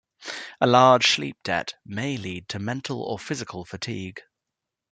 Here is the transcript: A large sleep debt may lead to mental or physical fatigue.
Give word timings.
A 0.59 0.65
large 0.65 1.05
sleep 1.11 1.37
debt 1.43 1.75
may 1.85 2.17
lead 2.17 2.49
to 2.49 2.57
mental 2.57 3.03
or 3.03 3.19
physical 3.19 3.65
fatigue. 3.65 4.19